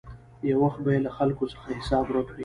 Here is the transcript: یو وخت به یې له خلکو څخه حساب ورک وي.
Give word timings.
یو 0.49 0.57
وخت 0.63 0.79
به 0.83 0.89
یې 0.95 0.99
له 1.05 1.11
خلکو 1.17 1.43
څخه 1.51 1.67
حساب 1.79 2.03
ورک 2.07 2.27
وي. 2.29 2.39